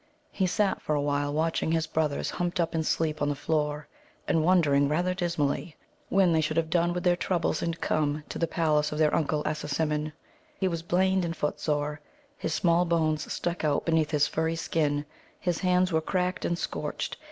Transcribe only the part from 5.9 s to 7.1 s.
when they should have done with